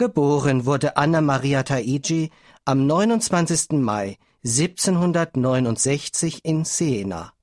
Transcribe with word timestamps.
Geboren 0.00 0.64
wurde 0.64 0.96
Anna 0.96 1.20
Maria 1.20 1.62
Taigi 1.62 2.30
am 2.64 2.86
29. 2.86 3.72
Mai 3.72 4.16
1769 4.42 6.42
in 6.42 6.64
Siena. 6.64 7.34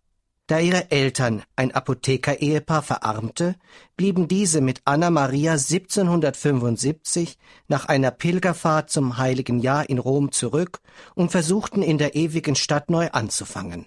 Da 0.47 0.57
ihre 0.57 0.89
Eltern, 0.89 1.43
ein 1.55 1.71
Apotheker-Ehepaar, 1.71 2.81
verarmte, 2.81 3.57
blieben 3.95 4.27
diese 4.27 4.61
mit 4.61 4.81
Anna 4.85 5.11
Maria 5.11 5.51
1775 5.51 7.37
nach 7.67 7.85
einer 7.85 8.09
Pilgerfahrt 8.09 8.89
zum 8.89 9.19
Heiligen 9.19 9.59
Jahr 9.59 9.87
in 9.87 9.99
Rom 9.99 10.31
zurück 10.31 10.79
und 11.13 11.29
versuchten 11.29 11.83
in 11.83 11.99
der 11.99 12.15
ewigen 12.15 12.55
Stadt 12.55 12.89
neu 12.89 13.11
anzufangen. 13.11 13.85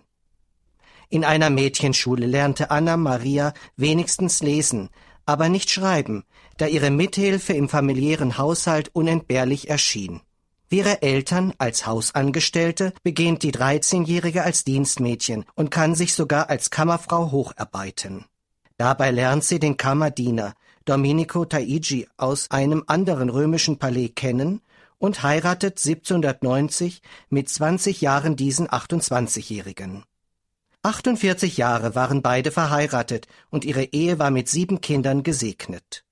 In 1.09 1.25
einer 1.25 1.51
Mädchenschule 1.51 2.25
lernte 2.25 2.71
Anna 2.71 2.97
Maria 2.97 3.53
wenigstens 3.77 4.45
lesen, 4.45 4.91
aber 5.31 5.49
nicht 5.49 5.71
schreiben, 5.71 6.25
da 6.57 6.67
ihre 6.67 6.91
Mithilfe 6.91 7.53
im 7.53 7.69
familiären 7.69 8.37
Haushalt 8.37 8.91
unentbehrlich 8.93 9.71
erschien. 9.71 10.21
Wie 10.69 10.79
ihre 10.79 11.03
Eltern 11.03 11.53
als 11.59 11.87
Hausangestellte 11.87 12.93
beginnt 13.03 13.45
die 13.45 13.53
13-Jährige 13.53 14.43
als 14.43 14.65
Dienstmädchen 14.65 15.45
und 15.55 15.71
kann 15.71 15.95
sich 15.95 16.15
sogar 16.15 16.51
als 16.51 16.71
Kammerfrau 16.71 17.31
hocharbeiten. 17.31 18.25
Dabei 18.77 19.13
lernt 19.13 19.45
sie 19.45 19.61
den 19.61 19.77
Kammerdiener 19.77 20.55
Domenico 20.85 21.45
Taigi 21.45 22.09
aus 22.17 22.51
einem 22.51 22.83
anderen 22.87 23.29
römischen 23.29 23.79
Palais 23.79 24.09
kennen 24.09 24.63
und 24.99 25.23
heiratet 25.23 25.79
1790 25.79 27.03
mit 27.29 27.49
20 27.49 28.01
Jahren 28.01 28.35
diesen 28.35 28.69
28-Jährigen. 28.69 30.05
48 30.83 31.59
Jahre 31.59 31.95
waren 31.95 32.23
beide 32.23 32.51
verheiratet 32.51 33.27
und 33.51 33.67
ihre 33.67 33.85
Ehe 33.85 34.19
war 34.19 34.31
mit 34.31 34.49
sieben 34.49 34.81
Kindern 34.81 35.23
gesegnet. 35.23 36.05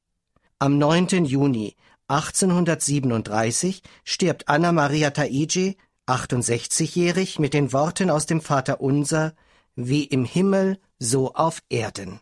Am 0.59 0.77
9. 0.77 1.25
Juni 1.25 1.75
1837 2.09 3.83
stirbt 4.05 4.49
Anna 4.49 4.73
Maria 4.73 5.11
Taigi, 5.11 5.77
68-jährig, 6.07 7.39
mit 7.39 7.55
den 7.55 7.73
Worten 7.73 8.11
aus 8.11 8.27
dem 8.27 8.41
Vater 8.41 8.81
Unser, 8.81 9.35
wie 9.75 10.05
im 10.05 10.25
Himmel, 10.25 10.79
so 10.99 11.35
auf 11.35 11.63
Erden. 11.71 12.21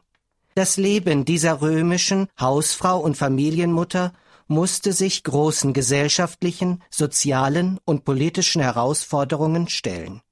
Das 0.54 0.76
Leben 0.76 1.24
dieser 1.24 1.60
römischen 1.62 2.28
Hausfrau 2.40 2.98
und 3.00 3.16
Familienmutter 3.16 4.12
musste 4.46 4.92
sich 4.92 5.24
großen 5.24 5.72
gesellschaftlichen, 5.72 6.82
sozialen 6.90 7.78
und 7.84 8.04
politischen 8.04 8.62
Herausforderungen 8.62 9.68
stellen. 9.68 10.22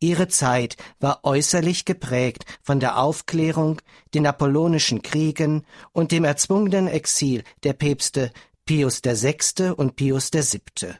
Ihre 0.00 0.28
Zeit 0.28 0.76
war 1.00 1.20
äußerlich 1.24 1.84
geprägt 1.84 2.44
von 2.62 2.78
der 2.78 2.98
Aufklärung, 2.98 3.80
den 4.14 4.22
Napoleonischen 4.22 5.02
Kriegen 5.02 5.64
und 5.92 6.12
dem 6.12 6.24
erzwungenen 6.24 6.86
Exil 6.86 7.42
der 7.64 7.72
Päpste 7.72 8.30
Pius 8.64 9.02
VI. 9.02 9.72
und 9.72 9.96
Pius 9.96 10.30
VII. 10.32 10.94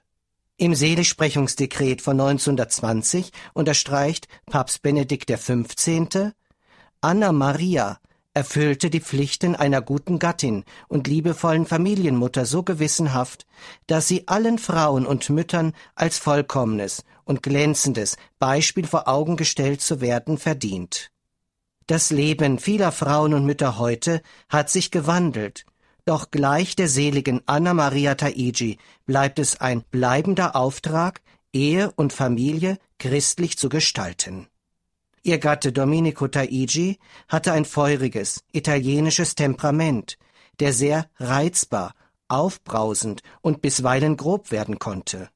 Im 0.56 0.74
Seligsprechungsdekret 0.74 2.02
von 2.02 2.20
1920 2.20 3.30
unterstreicht 3.54 4.26
Papst 4.46 4.82
Benedikt 4.82 5.30
XV. 5.30 6.32
Anna 7.00 7.30
Maria 7.30 8.00
erfüllte 8.38 8.88
die 8.88 9.00
Pflichten 9.00 9.56
einer 9.56 9.82
guten 9.82 10.20
Gattin 10.20 10.62
und 10.86 11.08
liebevollen 11.08 11.66
Familienmutter 11.66 12.46
so 12.46 12.62
gewissenhaft, 12.62 13.46
dass 13.88 14.06
sie 14.06 14.28
allen 14.28 14.58
Frauen 14.58 15.06
und 15.06 15.28
Müttern 15.28 15.72
als 15.96 16.18
vollkommenes 16.18 17.04
und 17.24 17.42
glänzendes 17.42 18.16
Beispiel 18.38 18.86
vor 18.86 19.08
Augen 19.08 19.36
gestellt 19.36 19.80
zu 19.80 20.00
werden 20.00 20.38
verdient. 20.38 21.10
Das 21.88 22.12
Leben 22.12 22.60
vieler 22.60 22.92
Frauen 22.92 23.34
und 23.34 23.44
Mütter 23.44 23.76
heute 23.76 24.22
hat 24.48 24.70
sich 24.70 24.92
gewandelt, 24.92 25.66
doch 26.04 26.30
gleich 26.30 26.76
der 26.76 26.86
seligen 26.86 27.42
Anna 27.46 27.74
Maria 27.74 28.14
Taigi 28.14 28.78
bleibt 29.04 29.40
es 29.40 29.60
ein 29.60 29.82
bleibender 29.90 30.54
Auftrag, 30.54 31.22
Ehe 31.52 31.90
und 31.96 32.12
Familie 32.12 32.78
christlich 33.00 33.58
zu 33.58 33.68
gestalten. 33.68 34.46
Ihr 35.28 35.36
Gatte 35.36 35.72
Domenico 35.72 36.26
Taigi 36.26 36.98
hatte 37.28 37.52
ein 37.52 37.66
feuriges, 37.66 38.44
italienisches 38.50 39.34
Temperament, 39.34 40.16
der 40.58 40.72
sehr 40.72 41.10
reizbar, 41.18 41.94
aufbrausend 42.28 43.22
und 43.42 43.60
bisweilen 43.60 44.16
grob 44.16 44.50
werden 44.50 44.78
konnte. 44.78 45.28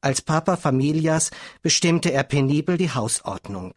Als 0.00 0.22
Papa 0.22 0.56
Familias 0.56 1.30
bestimmte 1.62 2.10
er 2.10 2.24
penibel 2.24 2.76
die 2.76 2.90
Hausordnung. 2.90 3.74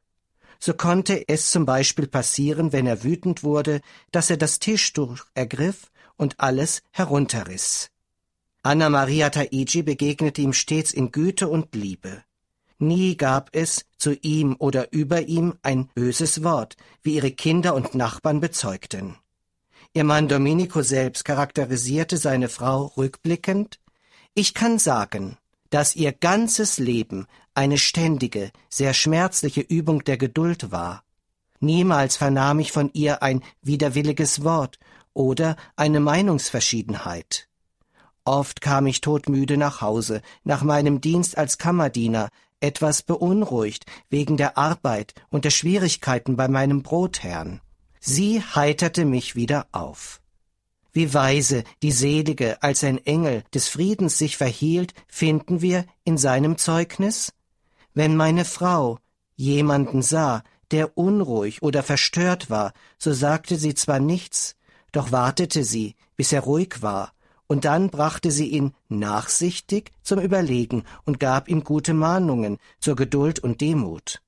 So 0.57 0.73
konnte 0.73 1.27
es 1.27 1.51
zum 1.51 1.67
Beispiel 1.67 2.07
passieren, 2.07 2.73
wenn 2.73 2.87
er 2.87 3.03
wütend 3.03 3.43
wurde, 3.43 3.81
dass 4.11 4.31
er 4.31 4.37
das 4.37 4.57
Tischtuch 4.57 5.19
ergriff 5.35 5.91
und 6.17 6.39
alles 6.39 6.81
herunterriss. 6.89 7.91
Anna 8.63 8.89
Maria 8.89 9.29
Taigi 9.29 9.83
begegnete 9.83 10.41
ihm 10.41 10.53
stets 10.53 10.91
in 10.91 11.11
Güte 11.11 11.47
und 11.47 11.75
Liebe. 11.75 12.23
Nie 12.81 13.15
gab 13.15 13.49
es 13.51 13.85
zu 13.99 14.15
ihm 14.23 14.55
oder 14.57 14.91
über 14.91 15.21
ihm 15.27 15.53
ein 15.61 15.87
böses 15.93 16.43
Wort, 16.43 16.77
wie 17.03 17.13
ihre 17.13 17.29
Kinder 17.29 17.75
und 17.75 17.93
Nachbarn 17.93 18.39
bezeugten. 18.39 19.17
Ihr 19.93 20.03
Mann 20.03 20.27
Domenico 20.27 20.81
selbst 20.81 21.23
charakterisierte 21.23 22.17
seine 22.17 22.49
Frau 22.49 22.87
rückblickend 22.97 23.79
Ich 24.33 24.55
kann 24.55 24.79
sagen, 24.79 25.37
dass 25.69 25.95
ihr 25.95 26.11
ganzes 26.11 26.79
Leben 26.79 27.27
eine 27.53 27.77
ständige, 27.77 28.49
sehr 28.67 28.95
schmerzliche 28.95 29.61
Übung 29.61 30.03
der 30.03 30.17
Geduld 30.17 30.71
war. 30.71 31.03
Niemals 31.59 32.17
vernahm 32.17 32.59
ich 32.59 32.71
von 32.71 32.89
ihr 32.93 33.21
ein 33.21 33.43
widerwilliges 33.61 34.43
Wort 34.43 34.79
oder 35.13 35.55
eine 35.75 35.99
Meinungsverschiedenheit. 35.99 37.47
Oft 38.25 38.59
kam 38.59 38.87
ich 38.87 39.01
todmüde 39.01 39.57
nach 39.57 39.81
Hause, 39.81 40.23
nach 40.43 40.63
meinem 40.63 40.99
Dienst 40.99 41.37
als 41.37 41.59
Kammerdiener, 41.59 42.29
etwas 42.61 43.01
beunruhigt 43.01 43.85
wegen 44.09 44.37
der 44.37 44.57
Arbeit 44.57 45.13
und 45.29 45.45
der 45.45 45.49
Schwierigkeiten 45.49 46.35
bei 46.35 46.47
meinem 46.47 46.83
Brotherrn. 46.83 47.61
Sie 47.99 48.41
heiterte 48.41 49.05
mich 49.05 49.35
wieder 49.35 49.67
auf. 49.71 50.21
Wie 50.93 51.13
weise 51.13 51.63
die 51.81 51.91
Selige 51.91 52.61
als 52.63 52.83
ein 52.83 52.97
Engel 53.05 53.43
des 53.53 53.69
Friedens 53.69 54.17
sich 54.17 54.37
verhielt, 54.37 54.93
finden 55.07 55.61
wir 55.61 55.85
in 56.03 56.17
seinem 56.17 56.57
Zeugnis? 56.57 57.33
Wenn 57.93 58.15
meine 58.15 58.45
Frau 58.45 58.99
jemanden 59.35 60.01
sah, 60.01 60.43
der 60.71 60.97
unruhig 60.97 61.61
oder 61.61 61.83
verstört 61.83 62.49
war, 62.49 62.73
so 62.97 63.13
sagte 63.13 63.57
sie 63.57 63.73
zwar 63.75 63.99
nichts, 63.99 64.55
doch 64.91 65.11
wartete 65.11 65.63
sie, 65.63 65.95
bis 66.17 66.33
er 66.33 66.41
ruhig 66.41 66.81
war, 66.81 67.13
und 67.51 67.65
dann 67.65 67.89
brachte 67.89 68.31
sie 68.31 68.47
ihn 68.47 68.73
nachsichtig 68.87 69.91
zum 70.03 70.21
Überlegen 70.21 70.85
und 71.03 71.19
gab 71.19 71.49
ihm 71.49 71.65
gute 71.65 71.93
Mahnungen 71.93 72.59
zur 72.79 72.95
Geduld 72.95 73.39
und 73.39 73.59
Demut. 73.59 74.21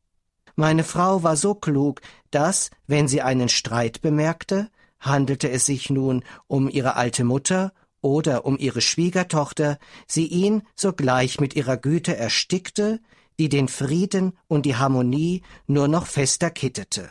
Meine 0.57 0.83
Frau 0.83 1.23
war 1.23 1.37
so 1.37 1.55
klug, 1.55 2.01
dass, 2.31 2.69
wenn 2.85 3.07
sie 3.07 3.21
einen 3.21 3.47
Streit 3.47 4.01
bemerkte, 4.01 4.69
handelte 4.99 5.49
es 5.49 5.65
sich 5.65 5.89
nun 5.89 6.25
um 6.47 6.67
ihre 6.67 6.97
alte 6.97 7.23
Mutter 7.23 7.71
oder 8.01 8.45
um 8.45 8.57
ihre 8.57 8.81
Schwiegertochter, 8.81 9.79
sie 10.05 10.27
ihn 10.27 10.63
sogleich 10.75 11.39
mit 11.39 11.55
ihrer 11.55 11.77
Güte 11.77 12.17
erstickte, 12.17 12.99
die 13.39 13.47
den 13.47 13.69
Frieden 13.69 14.37
und 14.49 14.65
die 14.65 14.75
Harmonie 14.75 15.43
nur 15.65 15.87
noch 15.87 16.07
fester 16.07 16.51
kittete. 16.51 17.09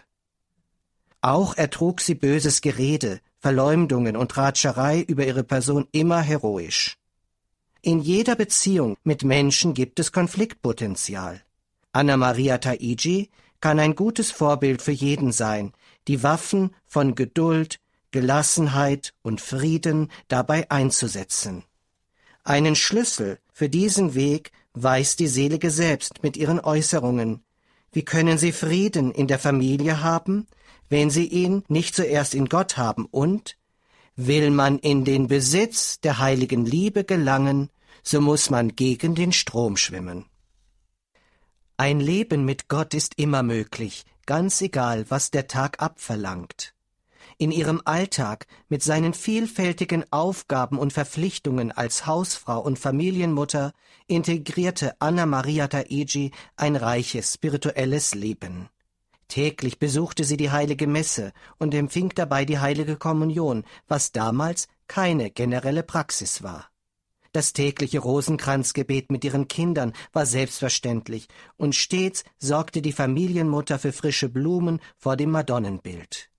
Auch 1.23 1.57
ertrug 1.57 2.03
sie 2.03 2.17
böses 2.17 2.61
Gerede, 2.61 3.23
Verleumdungen 3.43 4.17
und 4.17 4.37
Ratscherei 4.37 5.01
über 5.01 5.27
ihre 5.27 5.43
Person 5.43 5.89
immer 5.91 6.21
heroisch. 6.21 6.97
In 7.83 7.99
jeder 7.99 8.37
Beziehung 8.37 8.97
mit 9.03 9.25
Menschen 9.25 9.75
gibt 9.75 9.99
es 9.99 10.13
Konfliktpotenzial. 10.13 11.43
Anna 11.91 12.17
Maria 12.17 12.59
Taigi 12.59 13.31
kann 13.61 13.81
ein 13.81 13.97
gutes 13.97 14.31
Vorbild 14.31 14.81
für 14.81 14.93
jeden 14.93 15.33
sein, 15.33 15.73
die 16.07 16.23
Waffen 16.23 16.71
von 16.87 17.17
Geduld, 17.17 17.81
Gelassenheit 18.13 19.13
und 19.23 19.41
Frieden 19.41 20.13
dabei 20.29 20.71
einzusetzen. 20.71 21.65
Einen 22.45 22.77
Schlüssel 22.77 23.39
für 23.53 23.69
diesen 23.69 24.15
Weg 24.15 24.53
weiß 24.75 25.17
die 25.17 25.27
Selige 25.27 25.71
selbst 25.71 26.23
mit 26.23 26.37
ihren 26.37 26.61
Äußerungen. 26.61 27.43
Wie 27.93 28.05
können 28.05 28.39
Sie 28.39 28.53
Frieden 28.53 29.13
in 29.13 29.27
der 29.27 29.39
Familie 29.39 30.03
haben, 30.03 30.47
wenn 30.89 31.11
Sie 31.11 31.27
ihn 31.27 31.63
nicht 31.69 31.95
zuerst 31.95 32.35
in 32.35 32.49
Gott 32.49 32.77
haben 32.77 33.07
und 33.07 33.59
will 34.17 34.51
man 34.51 34.79
in 34.79 35.05
den 35.05 35.29
Besitz 35.29 36.01
der 36.01 36.19
heiligen 36.19 36.65
Liebe 36.65 37.05
gelangen, 37.05 37.71
so 38.03 38.21
muss 38.21 38.51
man 38.51 38.75
gegen 38.75 39.15
den 39.15 39.33
Strom 39.33 39.77
schwimmen. 39.77 40.27
Ein 41.77 42.01
Leben 42.01 42.45
mit 42.45 42.69
Gott 42.69 42.95
ist 42.95 43.19
immer 43.19 43.43
möglich, 43.43 44.05
ganz 44.27 44.61
egal, 44.61 45.07
was 45.09 45.31
der 45.31 45.49
Tag 45.49 45.83
abverlangt. 45.83 46.75
In 47.39 47.51
ihrem 47.51 47.81
Alltag 47.85 48.47
mit 48.69 48.83
seinen 48.83 49.15
vielfältigen 49.15 50.05
Aufgaben 50.11 50.79
und 50.79 50.93
Verpflichtungen 50.93 51.73
als 51.73 52.07
Hausfrau 52.07 52.61
und 52.61 52.79
Familienmutter 52.79 53.73
integrierte 54.07 54.95
Anna 55.01 55.27
Maria 55.27 55.69
Taegi 55.69 56.33
ein 56.57 56.77
reiches 56.77 57.35
spirituelles 57.35 58.15
Leben. 58.15 58.69
Täglich 59.29 59.79
besuchte 59.79 60.25
sie 60.25 60.37
die 60.37 60.51
heilige 60.51 60.87
Messe 60.87 61.33
und 61.59 61.75
empfing 61.75 62.11
dabei 62.15 62.45
die 62.45 62.59
heilige 62.59 62.97
Kommunion, 62.97 63.65
was 63.89 64.13
damals 64.13 64.69
keine 64.89 65.31
generelle 65.31 65.83
Praxis 65.83 66.43
war. 66.43 66.69
Das 67.33 67.55
tägliche 67.55 68.01
Rosenkranzgebet 68.01 69.11
mit 69.11 69.25
ihren 69.25 69.49
Kindern 69.49 69.95
war 70.13 70.27
selbstverständlich, 70.27 71.29
und 71.57 71.75
stets 71.75 72.25
sorgte 72.39 72.83
die 72.83 72.93
Familienmutter 72.93 73.79
für 73.79 73.95
frische 73.95 74.29
Blumen 74.29 74.81
vor 74.99 75.17
dem 75.17 75.31
Madonnenbild. 75.31 76.32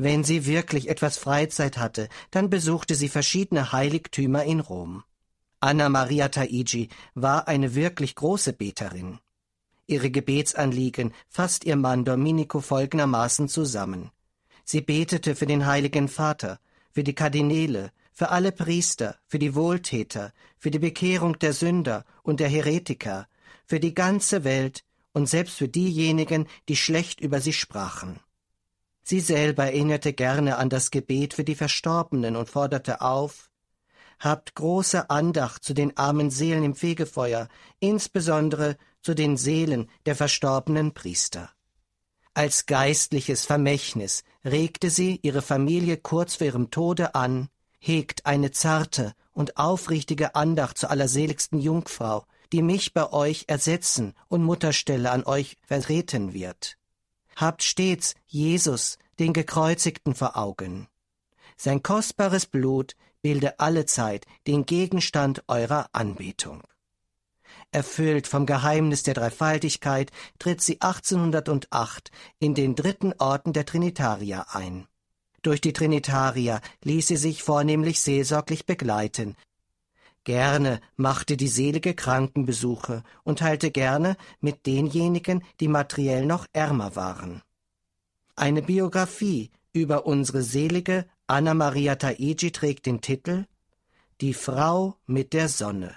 Wenn 0.00 0.22
sie 0.22 0.46
wirklich 0.46 0.88
etwas 0.88 1.18
Freizeit 1.18 1.76
hatte, 1.76 2.08
dann 2.30 2.50
besuchte 2.50 2.94
sie 2.94 3.08
verschiedene 3.08 3.72
Heiligtümer 3.72 4.44
in 4.44 4.60
Rom. 4.60 5.02
Anna 5.58 5.88
Maria 5.88 6.28
Taigi 6.28 6.88
war 7.14 7.48
eine 7.48 7.74
wirklich 7.74 8.14
große 8.14 8.52
Beterin. 8.52 9.18
Ihre 9.88 10.12
Gebetsanliegen 10.12 11.12
fasst 11.28 11.64
ihr 11.64 11.74
Mann 11.74 12.04
Domenico 12.04 12.60
folgendermaßen 12.60 13.48
zusammen. 13.48 14.12
Sie 14.64 14.82
betete 14.82 15.34
für 15.34 15.46
den 15.46 15.66
Heiligen 15.66 16.06
Vater, 16.06 16.60
für 16.92 17.02
die 17.02 17.14
Kardinäle, 17.14 17.90
für 18.12 18.28
alle 18.28 18.52
Priester, 18.52 19.16
für 19.26 19.40
die 19.40 19.56
Wohltäter, 19.56 20.32
für 20.58 20.70
die 20.70 20.78
Bekehrung 20.78 21.40
der 21.40 21.52
Sünder 21.52 22.04
und 22.22 22.38
der 22.38 22.48
Heretiker, 22.48 23.26
für 23.66 23.80
die 23.80 23.94
ganze 23.94 24.44
Welt 24.44 24.84
und 25.12 25.28
selbst 25.28 25.56
für 25.56 25.68
diejenigen, 25.68 26.46
die 26.68 26.76
schlecht 26.76 27.20
über 27.20 27.40
sie 27.40 27.52
sprachen. 27.52 28.20
Sie 29.10 29.20
selber 29.20 29.64
erinnerte 29.64 30.12
gerne 30.12 30.58
an 30.58 30.68
das 30.68 30.90
Gebet 30.90 31.32
für 31.32 31.42
die 31.42 31.54
Verstorbenen 31.54 32.36
und 32.36 32.50
forderte 32.50 33.00
auf 33.00 33.48
Habt 34.20 34.54
große 34.54 35.08
Andacht 35.08 35.64
zu 35.64 35.72
den 35.72 35.96
armen 35.96 36.30
Seelen 36.30 36.62
im 36.62 36.74
Fegefeuer, 36.74 37.48
insbesondere 37.80 38.76
zu 39.00 39.14
den 39.14 39.38
Seelen 39.38 39.88
der 40.04 40.14
verstorbenen 40.14 40.92
Priester. 40.92 41.50
Als 42.34 42.66
geistliches 42.66 43.46
Vermächtnis 43.46 44.24
regte 44.44 44.90
sie 44.90 45.18
ihre 45.22 45.40
Familie 45.40 45.96
kurz 45.96 46.34
vor 46.34 46.46
ihrem 46.46 46.70
Tode 46.70 47.14
an, 47.14 47.48
hegt 47.78 48.26
eine 48.26 48.50
zarte 48.50 49.14
und 49.32 49.56
aufrichtige 49.56 50.34
Andacht 50.34 50.76
zur 50.76 50.90
allerseligsten 50.90 51.60
Jungfrau, 51.60 52.26
die 52.52 52.60
mich 52.60 52.92
bei 52.92 53.10
euch 53.10 53.44
ersetzen 53.46 54.12
und 54.28 54.44
Mutterstelle 54.44 55.10
an 55.10 55.24
euch 55.24 55.56
vertreten 55.66 56.34
wird. 56.34 56.77
Habt 57.40 57.62
stets 57.62 58.16
Jesus, 58.26 58.98
den 59.20 59.32
Gekreuzigten, 59.32 60.16
vor 60.16 60.36
Augen. 60.36 60.88
Sein 61.56 61.84
kostbares 61.84 62.46
Blut 62.46 62.96
bilde 63.22 63.60
allezeit 63.60 64.26
den 64.48 64.66
Gegenstand 64.66 65.44
eurer 65.46 65.88
Anbetung. 65.92 66.64
Erfüllt 67.70 68.26
vom 68.26 68.44
Geheimnis 68.44 69.04
der 69.04 69.14
Dreifaltigkeit 69.14 70.10
tritt 70.40 70.62
sie 70.62 70.80
1808 70.80 72.10
in 72.40 72.56
den 72.56 72.74
dritten 72.74 73.12
Orden 73.18 73.52
der 73.52 73.64
Trinitarier 73.64 74.46
ein. 74.50 74.88
Durch 75.42 75.60
die 75.60 75.72
Trinitarier 75.72 76.60
ließ 76.82 77.06
sie 77.06 77.16
sich 77.16 77.44
vornehmlich 77.44 78.00
seelsorglich 78.00 78.66
begleiten. 78.66 79.36
Gerne 80.28 80.82
machte 80.96 81.38
die 81.38 81.48
selige 81.48 81.94
Krankenbesuche 81.94 83.02
und 83.24 83.38
teilte 83.38 83.70
gerne 83.70 84.18
mit 84.40 84.66
denjenigen, 84.66 85.42
die 85.58 85.68
materiell 85.68 86.26
noch 86.26 86.44
ärmer 86.52 86.96
waren. 86.96 87.40
Eine 88.36 88.60
Biografie 88.60 89.50
über 89.72 90.04
unsere 90.04 90.42
selige 90.42 91.06
Anna 91.26 91.54
Maria 91.54 91.94
Taigi 91.94 92.52
trägt 92.52 92.84
den 92.84 93.00
Titel 93.00 93.46
Die 94.20 94.34
Frau 94.34 94.98
mit 95.06 95.32
der 95.32 95.48
Sonne. 95.48 95.96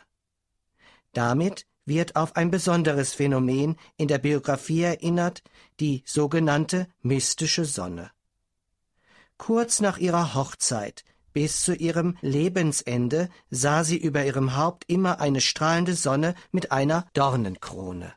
Damit 1.11 1.65
wird 1.83 2.15
auf 2.15 2.37
ein 2.37 2.51
besonderes 2.51 3.13
Phänomen 3.13 3.75
in 3.97 4.07
der 4.07 4.19
Biografie 4.19 4.83
erinnert, 4.83 5.43
die 5.81 6.03
sogenannte 6.05 6.87
mystische 7.01 7.65
Sonne. 7.65 8.11
Kurz 9.37 9.81
nach 9.81 9.97
ihrer 9.97 10.35
Hochzeit 10.35 11.03
bis 11.33 11.61
zu 11.61 11.73
ihrem 11.73 12.17
Lebensende 12.21 13.29
sah 13.49 13.83
sie 13.83 13.97
über 13.97 14.25
ihrem 14.25 14.55
Haupt 14.55 14.85
immer 14.87 15.19
eine 15.19 15.41
strahlende 15.41 15.93
Sonne 15.93 16.35
mit 16.51 16.71
einer 16.71 17.07
Dornenkrone. 17.13 18.13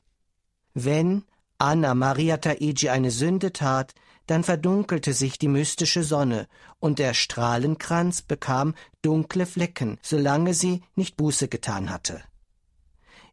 Wenn 0.74 1.24
Anna 1.58 1.94
Maria 1.94 2.38
Taigi 2.38 2.88
eine 2.88 3.10
Sünde 3.10 3.52
tat, 3.52 3.94
dann 4.26 4.42
verdunkelte 4.42 5.12
sich 5.12 5.38
die 5.38 5.48
mystische 5.48 6.02
Sonne, 6.02 6.48
und 6.80 6.98
der 6.98 7.14
Strahlenkranz 7.14 8.22
bekam 8.22 8.74
dunkle 9.02 9.46
Flecken, 9.46 9.98
solange 10.02 10.54
sie 10.54 10.82
nicht 10.94 11.16
Buße 11.16 11.48
getan 11.48 11.90
hatte. 11.90 12.22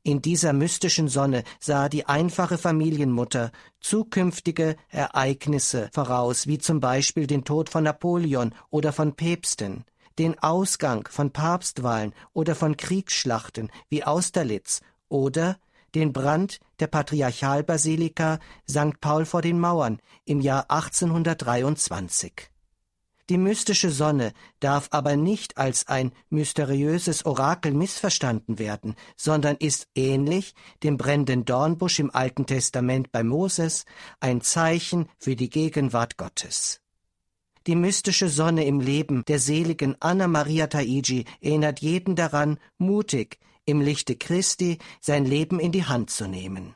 In 0.04 0.22
dieser 0.22 0.52
mystischen 0.52 1.08
Sonne 1.08 1.44
sah 1.60 1.88
die 1.88 2.08
einfache 2.08 2.58
Familienmutter 2.58 3.52
zukünftige 3.80 4.76
Ereignisse 4.90 5.90
voraus, 5.94 6.48
wie 6.48 6.58
zum 6.58 6.80
Beispiel 6.80 7.28
den 7.28 7.44
Tod 7.44 7.70
von 7.70 7.84
Napoleon 7.84 8.56
oder 8.72 8.94
von 8.94 9.14
Päpsten, 9.16 9.86
den 10.18 10.40
Ausgang 10.40 11.08
von 11.08 11.32
Papstwahlen 11.32 12.14
oder 12.34 12.56
von 12.56 12.78
Kriegsschlachten 12.78 13.72
wie 13.90 14.04
Austerlitz 14.04 14.82
oder 15.08 15.58
den 15.94 16.14
Brand 16.14 16.60
der 16.80 16.88
Patriarchalbasilika 16.88 18.40
St. 18.68 19.00
Paul 19.02 19.26
vor 19.26 19.44
den 19.44 19.60
Mauern 19.60 20.00
im 20.26 20.42
Jahr 20.42 20.66
1823. 20.72 22.52
Die 23.32 23.38
mystische 23.38 23.92
Sonne 23.92 24.34
darf 24.60 24.90
aber 24.92 25.16
nicht 25.16 25.58
als 25.58 25.88
ein 25.88 26.12
mysteriöses 26.30 27.26
Orakel 27.26 27.74
missverstanden 27.74 28.60
werden, 28.60 28.96
sondern 29.16 29.56
ist 29.56 29.88
ähnlich 29.96 30.54
dem 30.84 30.98
brennenden 30.98 31.46
Dornbusch 31.46 32.00
im 32.00 32.14
Alten 32.14 32.46
Testament 32.46 33.14
bei 33.14 33.24
Moses 33.24 33.86
ein 34.20 34.42
Zeichen 34.42 35.08
für 35.18 35.38
die 35.38 35.50
Gegenwart 35.50 36.18
Gottes. 36.18 36.82
Die 37.68 37.78
mystische 37.78 38.28
Sonne 38.28 38.66
im 38.66 38.82
Leben 38.82 39.24
der 39.30 39.40
seligen 39.40 39.96
Anna 40.02 40.28
Maria 40.28 40.68
Taigi 40.68 41.24
erinnert 41.40 41.80
jeden 41.80 42.18
daran, 42.18 42.60
mutig 42.80 43.40
im 43.64 43.80
Lichte 43.80 44.18
Christi 44.18 44.78
sein 45.00 45.24
Leben 45.24 45.62
in 45.62 45.72
die 45.72 45.86
Hand 45.86 46.10
zu 46.10 46.28
nehmen. 46.28 46.76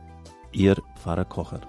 Ihr 0.53 0.75
Pfarrer 0.95 1.25
Kocher. 1.25 1.61